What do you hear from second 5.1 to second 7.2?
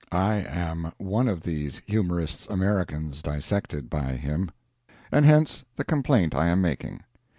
and hence the complaint I am making.